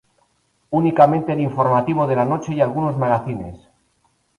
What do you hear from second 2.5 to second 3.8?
y algunos magacines.